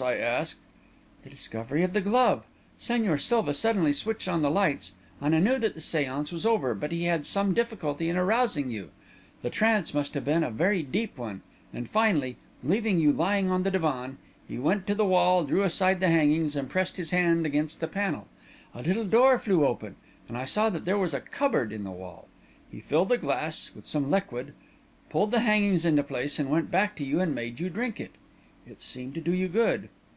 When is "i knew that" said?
5.34-5.74